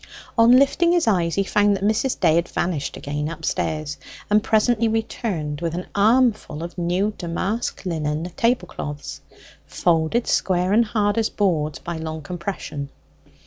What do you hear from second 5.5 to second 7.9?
with an armful of new damask